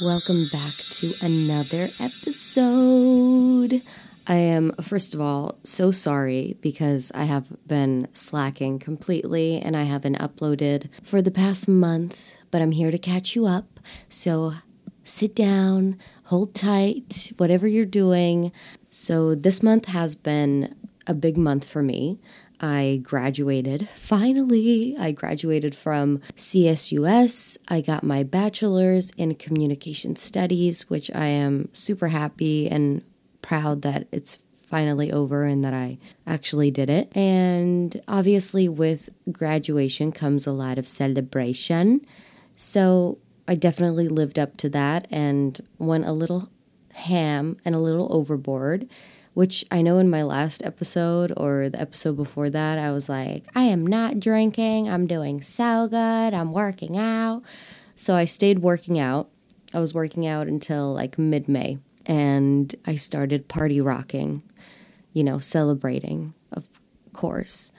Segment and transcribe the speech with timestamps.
[0.00, 3.82] Welcome back to another episode.
[4.28, 9.82] I am, first of all, so sorry because I have been slacking completely and I
[9.82, 13.80] haven't uploaded for the past month, but I'm here to catch you up.
[14.08, 14.54] So
[15.02, 18.52] sit down, hold tight, whatever you're doing.
[18.90, 20.76] So this month has been
[21.08, 22.20] a big month for me.
[22.60, 23.88] I graduated.
[23.94, 27.58] Finally, I graduated from CSUS.
[27.68, 33.02] I got my bachelor's in communication studies, which I am super happy and
[33.42, 37.16] proud that it's finally over and that I actually did it.
[37.16, 42.04] And obviously, with graduation comes a lot of celebration.
[42.56, 46.50] So I definitely lived up to that and went a little
[46.92, 48.88] ham and a little overboard
[49.38, 53.44] which I know in my last episode or the episode before that, I was like,
[53.54, 54.90] I am not drinking.
[54.90, 56.34] I'm doing so good.
[56.34, 57.44] I'm working out.
[57.94, 59.28] So I stayed working out.
[59.72, 61.78] I was working out until like mid May.
[62.04, 64.42] And I started party rocking,
[65.12, 66.64] you know, celebrating, of
[67.12, 67.70] course.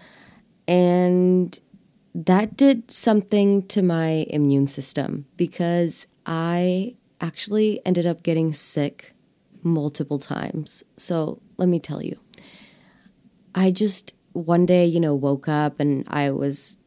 [0.66, 1.60] And
[2.16, 9.14] that did something to my immune system because I actually ended up getting sick
[9.64, 10.84] multiple times.
[10.98, 12.20] So let me tell you,
[13.54, 16.78] I just one day, you know, woke up and I was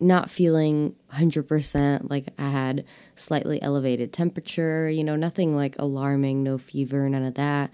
[0.00, 2.84] not feeling 100% like I had
[3.16, 7.70] slightly elevated temperature, you know, nothing like alarming, no fever, none of that.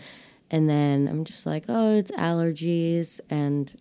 [0.50, 3.20] And then I'm just like, oh, it's allergies.
[3.30, 3.74] And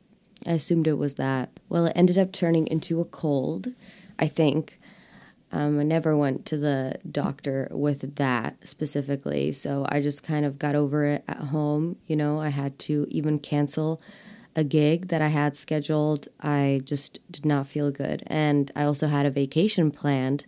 [0.45, 1.49] I assumed it was that.
[1.67, 3.73] Well, it ended up turning into a cold,
[4.17, 4.78] I think.
[5.51, 10.59] Um, I never went to the doctor with that specifically, so I just kind of
[10.59, 11.97] got over it at home.
[12.05, 14.01] You know, I had to even cancel
[14.55, 16.27] a gig that I had scheduled.
[16.41, 18.23] I just did not feel good.
[18.27, 20.45] And I also had a vacation planned.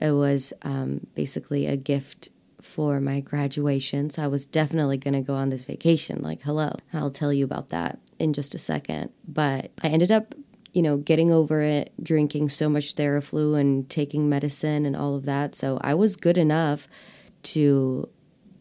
[0.00, 4.10] It was um, basically a gift for my graduation.
[4.10, 6.20] So I was definitely going to go on this vacation.
[6.22, 6.72] Like, hello.
[6.92, 9.10] I'll tell you about that in just a second.
[9.26, 10.34] But I ended up
[10.74, 15.24] you know, getting over it, drinking so much Theraflu and taking medicine and all of
[15.24, 15.54] that.
[15.54, 16.88] So I was good enough
[17.44, 18.08] to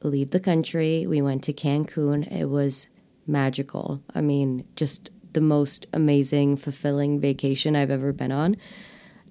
[0.04, 1.08] leave the country.
[1.08, 2.32] We went to Cancun.
[2.32, 2.90] It was
[3.26, 4.04] magical.
[4.14, 8.58] I mean, just the most amazing, fulfilling vacation I've ever been on.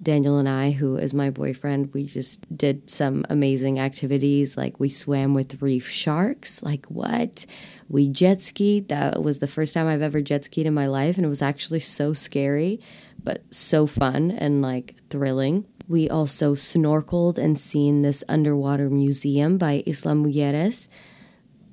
[0.03, 4.57] Daniel and I, who is my boyfriend, we just did some amazing activities.
[4.57, 6.61] Like we swam with reef sharks.
[6.61, 7.45] Like what?
[7.89, 8.89] We jet skied.
[8.89, 11.41] That was the first time I've ever jet skied in my life, and it was
[11.41, 12.81] actually so scary,
[13.23, 15.65] but so fun and like thrilling.
[15.87, 20.87] We also snorkeled and seen this underwater museum by Isla Mujeres,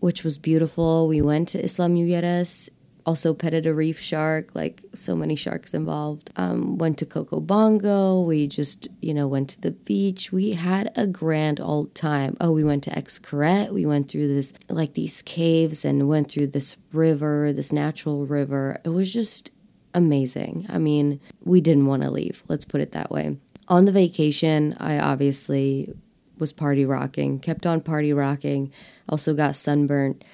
[0.00, 1.06] which was beautiful.
[1.08, 2.70] We went to Isla Mujeres
[3.10, 6.30] also petted a reef shark, like so many sharks involved.
[6.36, 8.22] Um, went to Coco Bongo.
[8.22, 10.30] We just, you know, went to the beach.
[10.30, 12.36] We had a grand old time.
[12.40, 13.72] Oh, we went to Xcaret.
[13.72, 18.80] We went through this, like these caves and went through this river, this natural river.
[18.84, 19.50] It was just
[19.92, 20.66] amazing.
[20.68, 23.38] I mean, we didn't want to leave, let's put it that way.
[23.66, 25.92] On the vacation, I obviously
[26.38, 28.72] was party rocking, kept on party rocking,
[29.08, 30.24] also got sunburnt.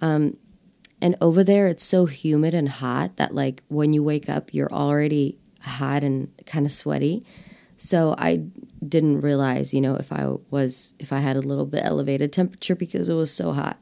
[0.00, 0.38] Um,
[1.02, 4.72] and over there, it's so humid and hot that, like, when you wake up, you're
[4.72, 7.26] already hot and kind of sweaty.
[7.76, 8.44] So I
[8.86, 12.76] didn't realize, you know, if I was, if I had a little bit elevated temperature
[12.76, 13.78] because it was so hot.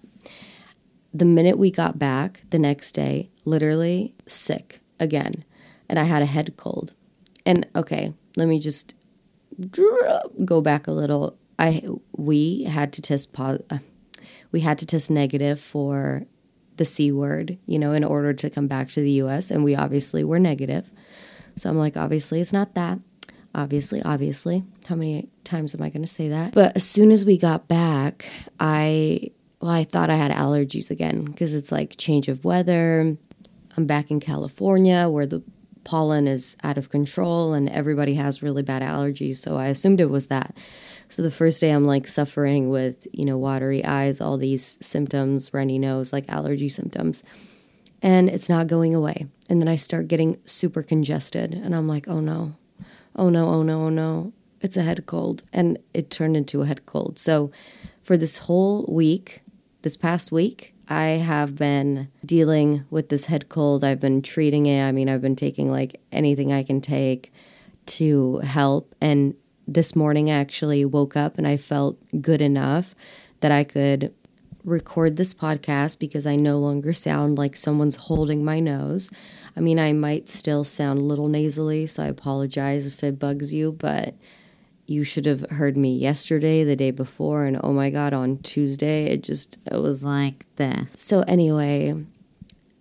[1.13, 5.45] The minute we got back the next day, literally sick again.
[5.91, 6.95] And I had a head cold.
[7.45, 8.95] And okay, let me just
[10.43, 11.37] go back a little.
[11.59, 11.85] I
[12.17, 13.79] we had to test pos- uh,
[14.53, 16.25] we had to test negative for
[16.81, 19.51] the C word, you know, in order to come back to the US.
[19.51, 20.91] And we obviously were negative.
[21.57, 22.99] So I'm like, obviously, it's not that.
[23.55, 24.65] Obviously, obviously.
[24.89, 26.55] How many times am I going to say that?
[26.55, 28.25] But as soon as we got back,
[28.59, 29.31] I,
[29.61, 33.15] well, I thought I had allergies again because it's like change of weather.
[33.77, 35.43] I'm back in California where the
[35.85, 39.37] pollen is out of control and everybody has really bad allergies.
[39.37, 40.57] So I assumed it was that.
[41.11, 45.53] So the first day I'm like suffering with, you know, watery eyes, all these symptoms,
[45.53, 47.25] runny nose, like allergy symptoms.
[48.01, 49.27] And it's not going away.
[49.49, 52.55] And then I start getting super congested and I'm like, "Oh no.
[53.17, 54.33] Oh no, oh no, oh no.
[54.61, 57.19] It's a head cold." And it turned into a head cold.
[57.19, 57.51] So
[58.03, 59.43] for this whole week,
[59.83, 63.85] this past week, I have been dealing with this head cold.
[63.85, 64.83] I've been treating it.
[64.83, 67.33] I mean, I've been taking like anything I can take
[67.87, 68.95] to help.
[69.01, 69.35] And
[69.71, 72.95] this morning I actually woke up and I felt good enough
[73.39, 74.13] that I could
[74.65, 79.11] record this podcast because I no longer sound like someone's holding my nose.
[79.57, 83.55] I mean, I might still sound a little nasally, so I apologize if it bugs
[83.55, 84.15] you, but
[84.87, 89.05] you should have heard me yesterday, the day before, and oh my god, on Tuesday,
[89.05, 90.95] it just it was like this.
[90.97, 91.95] So anyway,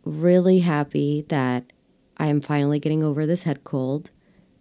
[0.03, 1.71] really happy that
[2.18, 4.09] I am finally getting over this head cold.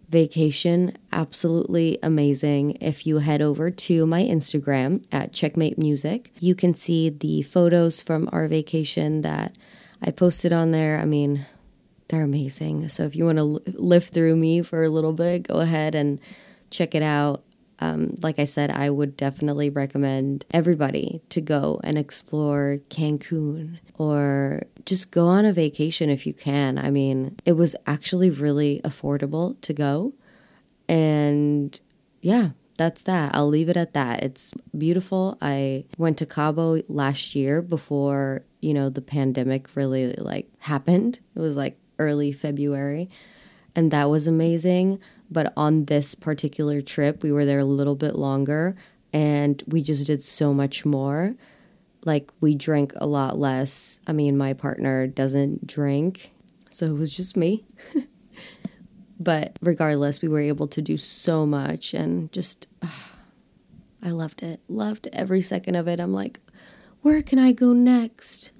[0.09, 2.77] Vacation, absolutely amazing.
[2.81, 8.01] If you head over to my Instagram at Checkmate Music, you can see the photos
[8.01, 9.55] from our vacation that
[10.01, 10.97] I posted on there.
[10.97, 11.45] I mean,
[12.07, 12.89] they're amazing.
[12.89, 16.19] So if you want to live through me for a little bit, go ahead and
[16.71, 17.43] check it out.
[17.79, 24.63] Um, like I said, I would definitely recommend everybody to go and explore Cancun or
[24.85, 26.77] just go on a vacation if you can.
[26.77, 30.13] I mean, it was actually really affordable to go.
[30.87, 31.79] And
[32.21, 32.49] yeah,
[32.79, 33.35] that's that.
[33.35, 34.23] I'll leave it at that.
[34.23, 35.37] It's beautiful.
[35.41, 41.19] I went to Cabo last year before, you know, the pandemic really like happened.
[41.35, 43.09] It was like early February,
[43.75, 44.99] and that was amazing.
[45.31, 48.75] But on this particular trip, we were there a little bit longer
[49.13, 51.35] and we just did so much more.
[52.05, 53.99] Like, we drank a lot less.
[54.07, 56.31] I mean, my partner doesn't drink,
[56.69, 57.65] so it was just me.
[59.19, 62.67] but regardless, we were able to do so much and just,
[64.03, 64.61] I loved it.
[64.69, 65.99] Loved every second of it.
[65.99, 66.39] I'm like,
[67.01, 68.53] where can I go next?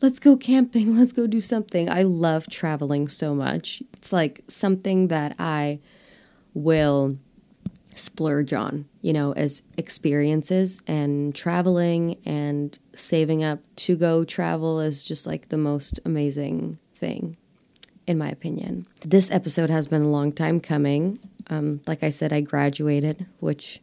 [0.00, 1.88] let's go camping, let's go do something.
[1.88, 3.82] I love traveling so much.
[3.94, 5.80] It's like something that I
[6.54, 7.18] will
[7.94, 15.04] splurge on, you know, as experiences and traveling and saving up to go travel is
[15.04, 17.36] just like the most amazing thing,
[18.06, 18.86] in my opinion.
[19.02, 21.18] This episode has been a long time coming.
[21.48, 23.80] Um, like I said, I graduated, which,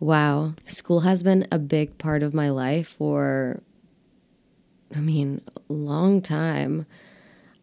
[0.00, 3.62] wow, school has been a big part of my life for
[4.94, 6.86] I mean, long time.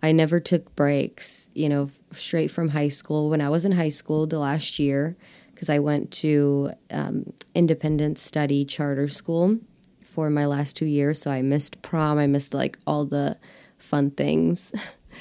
[0.02, 3.30] I never took breaks, you know, straight from high school.
[3.30, 5.16] When I was in high school the last year,
[5.54, 9.60] because I went to um, independent study charter school
[10.04, 11.22] for my last two years.
[11.22, 13.38] So I missed prom, I missed like all the
[13.78, 14.74] fun things.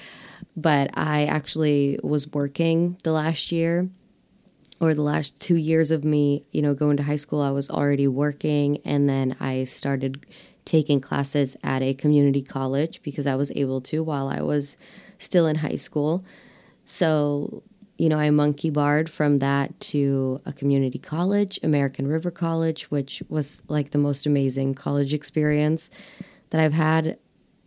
[0.57, 3.89] but I actually was working the last year
[4.81, 7.71] or the last two years of me, you know, going to high school, I was
[7.71, 10.27] already working and then I started
[10.65, 14.77] taking classes at a community college because I was able to while I was
[15.19, 16.25] still in high school.
[16.85, 17.63] So,
[17.99, 23.23] you know, I monkey barred from that to a community college, American River College, which
[23.29, 25.91] was like the most amazing college experience
[26.51, 27.19] that I've had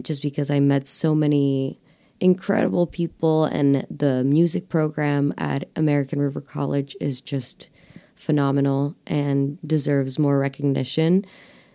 [0.01, 1.79] just because I met so many
[2.19, 7.69] incredible people and the music program at American River College is just
[8.15, 11.25] phenomenal and deserves more recognition.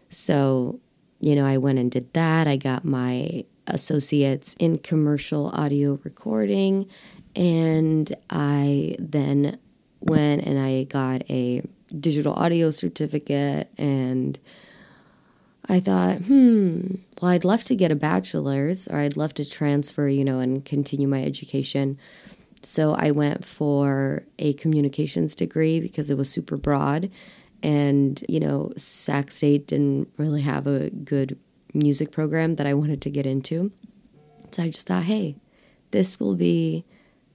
[0.08, 0.80] So,
[1.20, 2.48] you know, I went and did that.
[2.48, 6.88] I got my associates in commercial audio recording,
[7.34, 9.58] and I then
[10.00, 11.62] went and I got a
[11.98, 13.70] digital audio certificate.
[13.78, 14.38] And
[15.68, 20.08] I thought, hmm, well, I'd love to get a bachelor's or I'd love to transfer,
[20.08, 21.98] you know, and continue my education.
[22.62, 27.10] So I went for a communications degree because it was super broad.
[27.62, 31.38] And, you know, Sac State didn't really have a good
[31.74, 33.72] music program that I wanted to get into.
[34.50, 35.36] So I just thought, hey,
[35.90, 36.84] this will be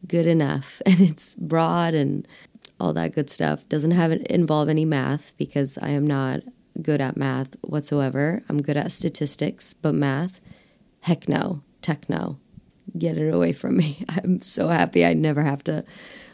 [0.07, 0.81] good enough.
[0.85, 2.27] And it's broad and
[2.79, 3.67] all that good stuff.
[3.69, 6.41] Doesn't have it involve any math because I am not
[6.81, 8.41] good at math whatsoever.
[8.49, 10.41] I'm good at statistics, but math,
[11.01, 12.37] heck no, techno.
[12.97, 14.03] Get it away from me.
[14.09, 15.83] I'm so happy I never have to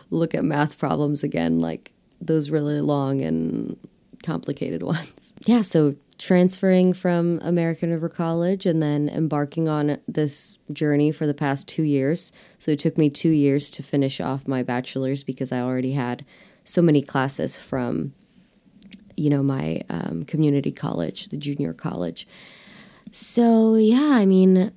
[0.09, 1.59] look at math problems again.
[1.59, 3.77] Like those really long and
[4.23, 5.33] complicated ones.
[5.45, 11.33] Yeah, so transferring from American River College and then embarking on this journey for the
[11.33, 12.31] past two years.
[12.59, 16.23] So it took me two years to finish off my bachelor's because I already had
[16.63, 18.13] so many classes from,
[19.17, 22.27] you know, my um, community college, the junior college.
[23.11, 24.71] So yeah, I mean,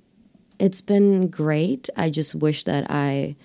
[0.59, 1.91] it's been great.
[1.95, 3.37] I just wish that I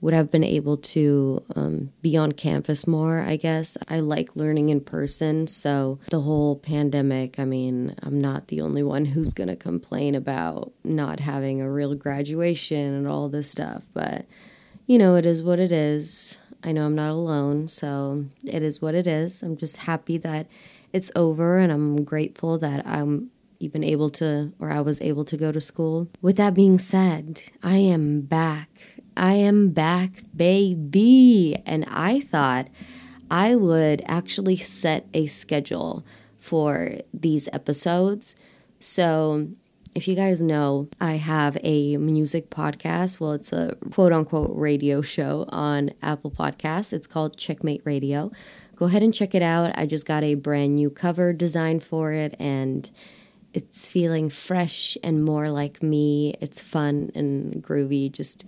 [0.00, 3.76] would have been able to um, be on campus more, I guess.
[3.88, 5.46] I like learning in person.
[5.46, 10.14] So, the whole pandemic, I mean, I'm not the only one who's going to complain
[10.14, 13.84] about not having a real graduation and all this stuff.
[13.92, 14.26] But,
[14.86, 16.38] you know, it is what it is.
[16.62, 17.68] I know I'm not alone.
[17.68, 19.42] So, it is what it is.
[19.42, 20.46] I'm just happy that
[20.92, 23.30] it's over and I'm grateful that I'm
[23.60, 26.08] even able to, or I was able to go to school.
[26.22, 28.70] With that being said, I am back
[29.16, 31.56] I am back, baby.
[31.66, 32.68] And I thought
[33.30, 36.04] I would actually set a schedule
[36.38, 38.34] for these episodes.
[38.78, 39.48] So,
[39.94, 43.18] if you guys know, I have a music podcast.
[43.20, 46.92] Well, it's a quote unquote radio show on Apple Podcasts.
[46.92, 48.30] It's called Checkmate Radio.
[48.76, 49.72] go ahead and check it out.
[49.76, 52.90] I just got a brand new cover design for it and
[53.52, 56.34] it's feeling fresh and more like me.
[56.40, 58.10] It's fun and groovy.
[58.10, 58.44] Just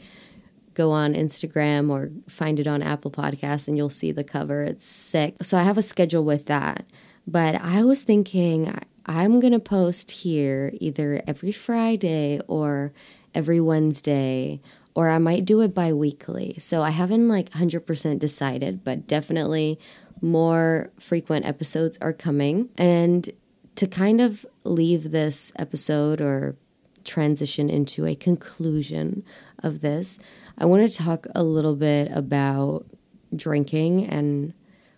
[0.75, 4.62] go on Instagram or find it on Apple Podcasts and you'll see the cover.
[4.62, 5.37] It's sick.
[5.43, 6.87] So I have a schedule with that.
[7.26, 8.75] But I was thinking
[9.07, 12.93] I'm going to post here either every Friday or
[13.35, 14.61] every Wednesday
[14.95, 16.57] or I might do it bi-weekly.
[16.59, 19.79] So I haven't like 100% decided, but definitely
[20.21, 22.69] more frequent episodes are coming.
[22.76, 23.31] And
[23.76, 26.57] to kind of leave this episode or
[27.05, 29.25] transition into a conclusion
[29.62, 30.19] of this,
[30.62, 32.87] I want to talk a little bit about
[33.35, 34.54] drinking and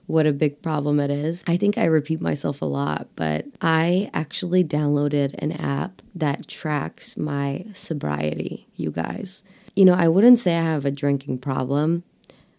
[0.07, 1.43] what a big problem it is.
[1.47, 7.17] I think I repeat myself a lot, but I actually downloaded an app that tracks
[7.17, 9.43] my sobriety, you guys.
[9.75, 12.05] You know, I wouldn't say I have a drinking problem,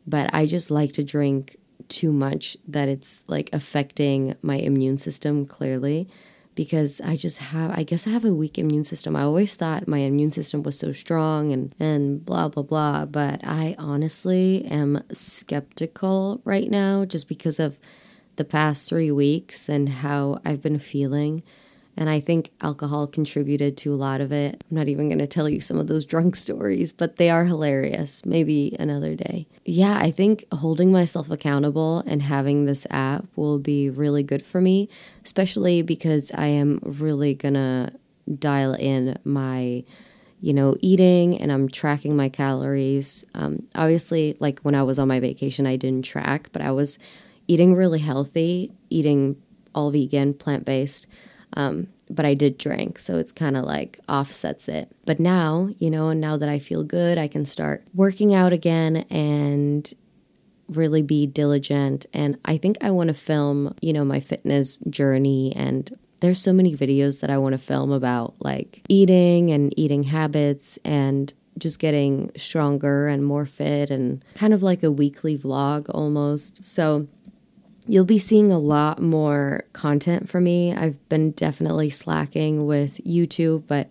[0.08, 1.58] but I just like to drink
[1.88, 6.10] too much that it's like affecting my immune system clearly
[6.56, 9.16] because I just have I guess I have a weak immune system.
[9.16, 13.42] I always thought my immune system was so strong and and blah blah blah, but
[13.44, 17.78] I honestly am skeptical right now just because of
[18.38, 21.44] the past 3 weeks and how I've been feeling.
[21.98, 24.64] And I think alcohol contributed to a lot of it.
[24.70, 27.46] I'm not even going to tell you some of those drunk stories, but they are
[27.46, 28.26] hilarious.
[28.26, 29.48] Maybe another day.
[29.64, 34.62] Yeah, I think holding myself accountable and having this app will be really good for
[34.62, 34.90] me,
[35.24, 37.92] especially because I am really going to
[38.40, 39.84] dial in my
[40.42, 43.26] you know, eating and I'm tracking my calories.
[43.34, 47.00] Um, obviously, like when I was on my vacation, I didn't track, but I was
[47.48, 49.42] eating really healthy, eating
[49.74, 51.08] all vegan, plant based.
[51.56, 54.92] Um, but I did drink, so it's kind of like offsets it.
[55.06, 58.54] But now, you know, and now that I feel good, I can start working out
[58.54, 59.92] again and
[60.68, 62.06] really be diligent.
[62.14, 65.54] And I think I want to film, you know, my fitness journey.
[65.56, 70.04] And there's so many videos that I want to film about like eating and eating
[70.04, 75.90] habits and just getting stronger and more fit and kind of like a weekly vlog
[75.94, 76.66] almost.
[76.66, 77.08] So
[77.88, 80.74] You'll be seeing a lot more content from me.
[80.74, 83.90] I've been definitely slacking with YouTube, but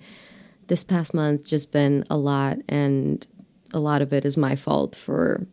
[0.67, 3.27] this past month just been a lot and
[3.73, 5.47] a lot of it is my fault for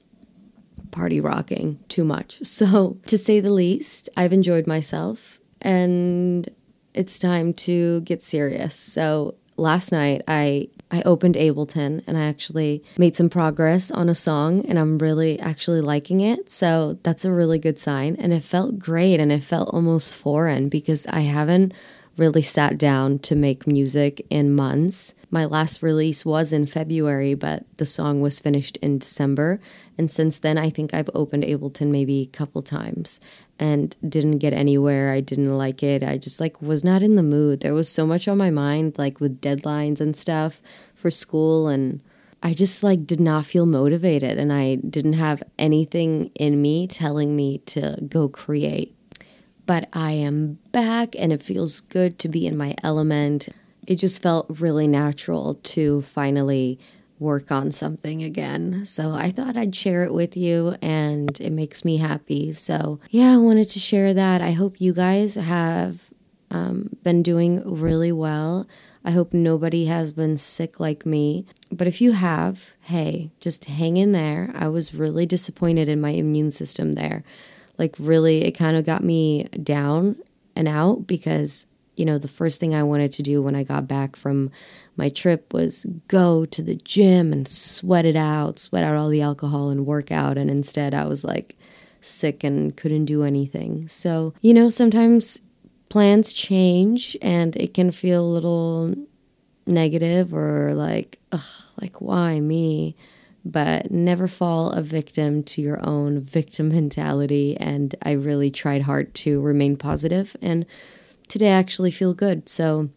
[0.92, 2.40] party rocking too much.
[2.46, 6.48] So, to say the least, I've enjoyed myself and
[6.94, 8.76] it's time to get serious.
[8.76, 14.16] So, last night I I opened Ableton and I actually made some progress on a
[14.16, 16.52] song and I'm really actually liking it.
[16.52, 18.18] So that's a really good sign.
[18.18, 21.74] And it felt great and it felt almost foreign because I haven't
[22.18, 25.16] really sat down to make music in months.
[25.30, 29.60] My last release was in February, but the song was finished in December.
[29.98, 33.20] And since then, I think I've opened Ableton maybe a couple times
[33.58, 35.12] and didn't get anywhere.
[35.12, 36.04] I didn't like it.
[36.04, 37.62] I just like was not in the mood.
[37.62, 40.62] There was so much on my mind, like with deadlines and stuff
[40.96, 41.68] for school.
[41.68, 42.02] And
[42.44, 44.38] I just like did not feel motivated.
[44.38, 48.96] And I didn't have anything in me telling me to go create
[49.66, 53.50] but I am back and it feels good to be in my element.
[53.88, 56.80] It just felt really natural to finally
[57.20, 58.86] work on something again.
[58.86, 62.52] So I thought I'd share it with you and it makes me happy.
[62.54, 64.42] So yeah, I wanted to share that.
[64.42, 66.10] I hope you guys have
[66.50, 68.68] um, been doing really well.
[69.06, 71.46] I hope nobody has been sick like me.
[71.72, 74.52] But if you have, hey, just hang in there.
[74.56, 77.24] I was really disappointed in my immune system there
[77.78, 80.18] like really it kind of got me down
[80.56, 83.88] and out because you know the first thing I wanted to do when I got
[83.88, 84.52] back from
[84.98, 89.22] my trip was go to the gym and sweat it out, sweat out all the
[89.22, 91.58] alcohol and work out and instead I was like
[92.02, 93.88] sick and couldn't do anything.
[93.88, 95.42] So, you know, sometimes
[95.90, 98.96] plans change and it can feel a little
[99.68, 101.42] negative or like ugh,
[101.80, 102.96] like why me?
[103.44, 107.58] But never fall a victim to your own victim mentality.
[107.58, 110.66] And I really tried hard to remain positive, and
[111.28, 112.48] today I actually feel good.
[112.50, 112.90] So,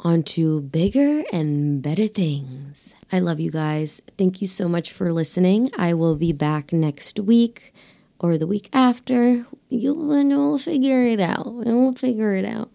[0.00, 2.94] on to bigger and better things.
[3.10, 4.00] I love you guys.
[4.16, 5.72] Thank you so much for listening.
[5.76, 7.74] I will be back next week
[8.20, 9.44] or the week after.
[9.68, 11.52] You'll, we'll figure it out.
[11.52, 12.70] We'll figure it out.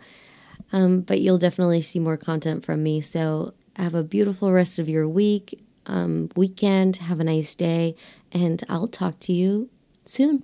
[0.73, 2.99] Um, but you'll definitely see more content from me.
[2.99, 6.97] So, have a beautiful rest of your week um, weekend.
[6.97, 7.95] Have a nice day,
[8.31, 9.69] and I'll talk to you
[10.05, 10.43] soon.